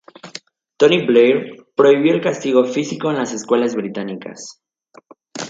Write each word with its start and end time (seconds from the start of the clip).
Tony 0.77 1.05
Blair 1.05 1.57
prohibió 1.75 2.11
el 2.15 2.21
castigo 2.21 2.65
físico 2.65 3.11
en 3.11 3.17
las 3.17 3.33
escuelas 3.33 3.75
británicas. 3.75 4.59